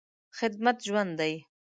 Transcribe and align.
خدمت 0.39 0.77
ژوند 0.87 1.11
دی. 1.19 1.33